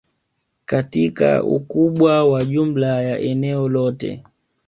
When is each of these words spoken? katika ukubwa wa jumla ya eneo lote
katika 0.65 1.43
ukubwa 1.43 2.29
wa 2.31 2.43
jumla 2.45 3.01
ya 3.01 3.19
eneo 3.19 3.69
lote 3.69 4.23